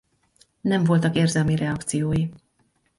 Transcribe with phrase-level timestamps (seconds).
[0.61, 2.29] Nem voltak érzelmi reakciói.